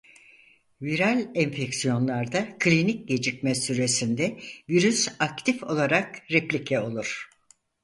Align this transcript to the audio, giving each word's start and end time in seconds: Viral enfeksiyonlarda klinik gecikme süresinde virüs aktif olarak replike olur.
Viral 0.81 1.31
enfeksiyonlarda 1.35 2.57
klinik 2.59 3.07
gecikme 3.07 3.55
süresinde 3.55 4.39
virüs 4.69 5.07
aktif 5.19 5.63
olarak 5.63 6.31
replike 6.31 6.79
olur. 6.79 7.29